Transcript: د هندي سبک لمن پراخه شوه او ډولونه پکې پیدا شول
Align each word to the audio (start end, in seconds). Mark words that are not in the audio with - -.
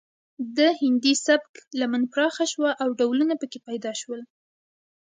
د 0.57 0.59
هندي 0.81 1.13
سبک 1.25 1.53
لمن 1.79 2.03
پراخه 2.13 2.45
شوه 2.53 2.71
او 2.81 2.87
ډولونه 2.99 3.33
پکې 3.41 3.59
پیدا 3.67 3.91
شول 4.01 4.21